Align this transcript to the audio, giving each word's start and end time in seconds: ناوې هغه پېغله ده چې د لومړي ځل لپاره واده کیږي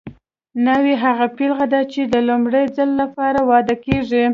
ناوې 0.65 0.95
هغه 1.03 1.25
پېغله 1.37 1.65
ده 1.73 1.81
چې 1.91 2.01
د 2.13 2.15
لومړي 2.27 2.63
ځل 2.75 2.89
لپاره 3.01 3.39
واده 3.49 3.75
کیږي 3.85 4.23